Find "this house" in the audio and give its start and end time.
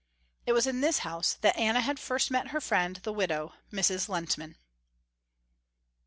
0.81-1.35